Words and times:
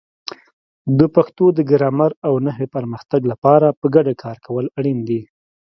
د 0.99 1.01
پښتو 1.15 1.45
د 1.57 1.59
ګرامر 1.71 2.11
او 2.27 2.33
نحوې 2.45 2.67
پرمختګ 2.75 3.21
لپاره 3.31 3.67
په 3.79 3.85
ګډه 3.95 4.13
کار 4.23 4.37
کول 4.45 4.65
اړین 4.77 4.99
دي. 5.09 5.21